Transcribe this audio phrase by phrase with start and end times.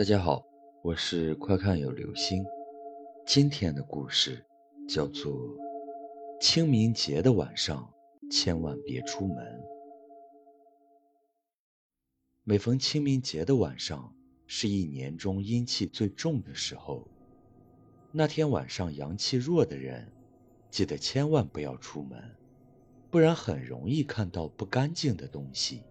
[0.00, 0.42] 大家好，
[0.80, 2.42] 我是快看有流星。
[3.26, 4.42] 今天的故事
[4.88, 5.30] 叫做
[6.40, 7.86] 《清明节的晚上
[8.30, 9.36] 千万别出门》。
[12.44, 14.10] 每逢清明节的晚上，
[14.46, 17.06] 是一年中阴气最重的时候。
[18.10, 20.10] 那天晚上，阳气弱的人，
[20.70, 22.18] 记得千万不要出门，
[23.10, 25.82] 不然很容易看到不干净的东西。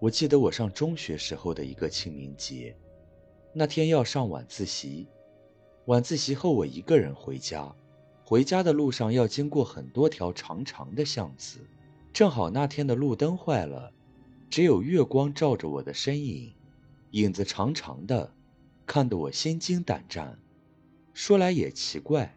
[0.00, 2.76] 我记得我上中学时候的一个清明节。
[3.58, 5.06] 那天要上晚自习，
[5.86, 7.74] 晚自习后我一个人回家。
[8.22, 11.60] 回家的路上要经过很多条长长的巷子，
[12.12, 13.90] 正好那天的路灯坏了，
[14.50, 16.52] 只有月光照着我的身影，
[17.12, 18.30] 影子长长的，
[18.84, 20.38] 看得我心惊胆战。
[21.14, 22.36] 说来也奇怪，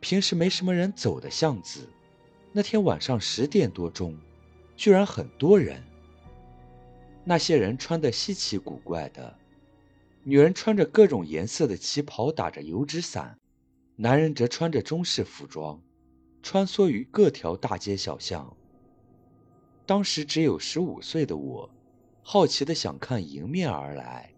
[0.00, 1.88] 平时没什么人走的巷子，
[2.50, 4.18] 那天晚上十点多钟，
[4.76, 5.80] 居然很多人。
[7.22, 9.36] 那些人穿得稀奇古怪的。
[10.22, 13.38] 女人穿着各种颜色的旗袍，打着油纸伞；
[13.96, 15.80] 男人则穿着中式服装，
[16.42, 18.54] 穿梭于各条大街小巷。
[19.86, 21.70] 当时只有十五岁的我，
[22.22, 24.30] 好奇的想看迎面而来、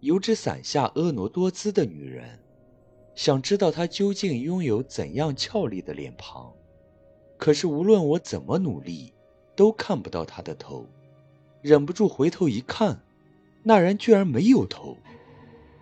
[0.00, 2.38] 油纸伞下婀娜多姿的女人，
[3.14, 6.52] 想知道她究竟拥有怎样俏丽的脸庞。
[7.38, 9.14] 可是无论我怎么努力，
[9.56, 10.86] 都看不到她的头。
[11.62, 13.00] 忍不住回头一看，
[13.62, 14.98] 那人居然没有头。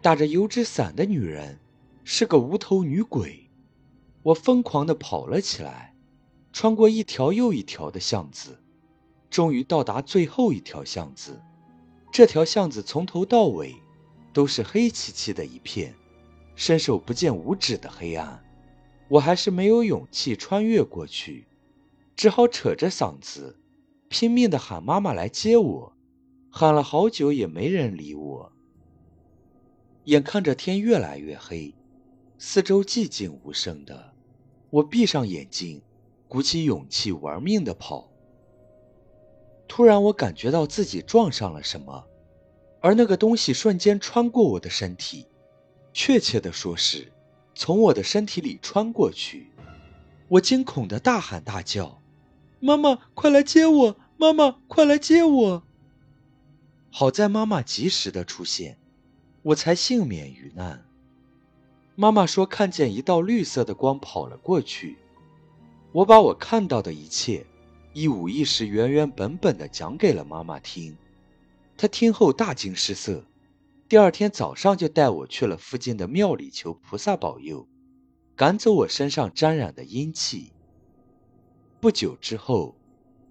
[0.00, 1.58] 打着油纸伞的女人
[2.04, 3.50] 是个无头女鬼，
[4.22, 5.94] 我疯狂地跑了起来，
[6.52, 8.58] 穿过一条又一条的巷子，
[9.28, 11.40] 终于到达最后一条巷子。
[12.12, 13.74] 这条巷子从头到尾
[14.32, 15.94] 都是黑漆漆的一片，
[16.54, 18.42] 伸手不见五指的黑暗。
[19.08, 21.46] 我还是没有勇气穿越过去，
[22.14, 23.58] 只好扯着嗓子
[24.08, 25.92] 拼命地喊妈妈来接我，
[26.50, 28.52] 喊了好久也没人理我。
[30.08, 31.74] 眼看着天越来越黑，
[32.38, 34.14] 四周寂静无声的，
[34.70, 35.82] 我闭上眼睛，
[36.26, 38.08] 鼓起勇气玩命的跑。
[39.68, 42.06] 突然，我感觉到自己撞上了什么，
[42.80, 45.26] 而那个东西瞬间穿过我的身体，
[45.92, 47.12] 确切的说是
[47.54, 49.50] 从我的身体里穿过去。
[50.28, 52.00] 我惊恐的大喊大叫
[52.60, 53.96] ：“妈妈，快来接我！
[54.16, 55.62] 妈妈，快来接我！”
[56.90, 58.78] 好在妈妈及时的出现。
[59.42, 60.84] 我才幸免于难。
[61.94, 64.98] 妈妈说看见一道绿色的光跑了过去。
[65.90, 67.44] 我把我看到的一切
[67.92, 70.96] 一五一十、原原本本的讲给了妈妈听。
[71.76, 73.24] 她听后大惊失色，
[73.88, 77.66] 第二天早上就带我去了附近的庙里求菩萨保佑，
[78.36, 80.52] 赶走我身上沾染的阴气。
[81.80, 82.76] 不久之后，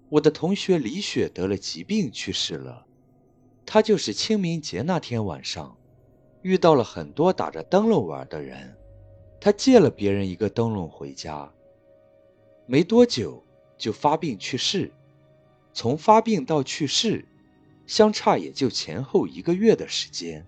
[0.08, 2.86] 我的同学李雪得了疾病去世了。
[3.64, 5.77] 她就是清明节那天晚上。
[6.42, 8.76] 遇到了很多打着灯笼玩的人，
[9.40, 11.50] 他借了别人一个灯笼回家，
[12.66, 13.42] 没多久
[13.76, 14.92] 就发病去世。
[15.72, 17.24] 从发病到去世，
[17.86, 20.46] 相差也就前后一个月的时间，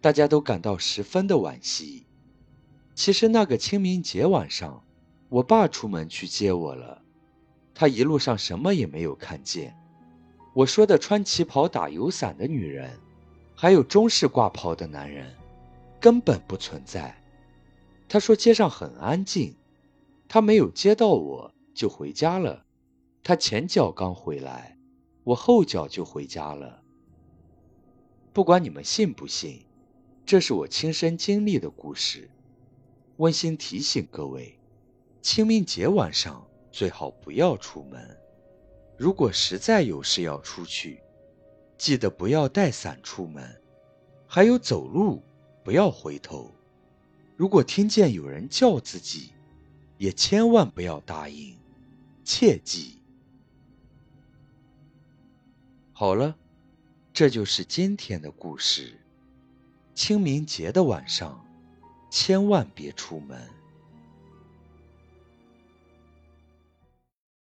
[0.00, 2.06] 大家都感到十分的惋惜。
[2.94, 4.84] 其实那个清明节晚上，
[5.28, 7.02] 我爸出门去接我了，
[7.74, 9.74] 他一路上什么也没有看见。
[10.54, 13.00] 我说的穿旗袍打油伞的女人。
[13.64, 15.34] 还有中式挂袍的男人，
[15.98, 17.18] 根本不存在。
[18.06, 19.56] 他说街上很安静，
[20.28, 22.66] 他没有接到我就回家了。
[23.22, 24.76] 他前脚刚回来，
[25.22, 26.82] 我后脚就回家了。
[28.34, 29.64] 不管你们信不信，
[30.26, 32.28] 这是我亲身经历的故事。
[33.16, 34.58] 温馨提醒各位：
[35.22, 38.14] 清明节晚上最好不要出门。
[38.98, 41.00] 如果实在有事要出去，
[41.76, 43.60] 记得不要带伞出门，
[44.26, 45.22] 还有走路
[45.62, 46.50] 不要回头。
[47.36, 49.30] 如果听见有人叫自己，
[49.98, 51.56] 也千万不要答应，
[52.24, 52.98] 切记。
[55.92, 56.36] 好了，
[57.12, 59.00] 这就是今天的故事。
[59.94, 61.44] 清明节的晚上，
[62.10, 63.48] 千万别出门。